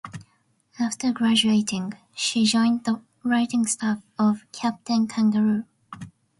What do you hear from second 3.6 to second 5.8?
staff of "Captain Kangaroo".